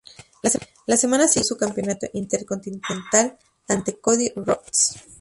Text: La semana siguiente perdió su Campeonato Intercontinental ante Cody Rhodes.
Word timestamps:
La 0.87 0.97
semana 0.97 1.27
siguiente 1.27 1.43
perdió 1.43 1.43
su 1.49 1.57
Campeonato 1.57 2.07
Intercontinental 2.13 3.37
ante 3.67 3.99
Cody 4.01 4.33
Rhodes. 4.35 4.95